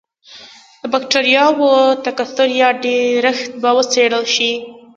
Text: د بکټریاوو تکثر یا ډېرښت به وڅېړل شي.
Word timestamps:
د 0.79 0.81
بکټریاوو 0.93 1.71
تکثر 2.05 2.49
یا 2.61 2.69
ډېرښت 2.83 3.51
به 3.61 3.69
وڅېړل 3.77 4.25
شي. 4.35 4.51